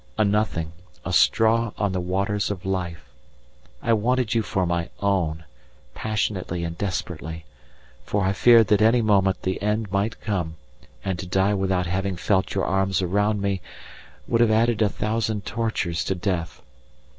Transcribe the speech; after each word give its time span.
A 0.17 0.25
nothing, 0.25 0.71
a 1.05 1.13
straw 1.13 1.73
on 1.77 1.91
the 1.91 2.01
waters 2.01 2.49
of 2.49 2.65
life. 2.65 3.05
I 3.83 3.93
wanted 3.93 4.33
you 4.33 4.41
for 4.41 4.65
my 4.65 4.89
own, 4.99 5.43
passionately 5.93 6.63
and 6.63 6.75
desperately, 6.75 7.45
for 8.03 8.23
I 8.25 8.33
feared 8.33 8.65
that 8.69 8.81
any 8.81 9.03
moment 9.03 9.43
the 9.43 9.61
end 9.61 9.91
might 9.91 10.19
come, 10.19 10.55
and 11.05 11.19
to 11.19 11.27
die 11.27 11.53
without 11.53 11.85
having 11.85 12.15
felt 12.15 12.55
your 12.55 12.65
arms 12.65 13.03
around 13.03 13.43
me 13.43 13.61
would 14.27 14.41
have 14.41 14.49
added 14.49 14.81
a 14.81 14.89
thousand 14.89 15.45
tortures 15.45 16.03
to 16.05 16.15
death. 16.15 16.63